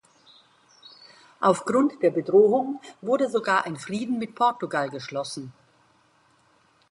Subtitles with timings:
[1.41, 5.53] Auf Grund der Bedrohung wurde sogar ein Frieden mit Portugal geschlossen.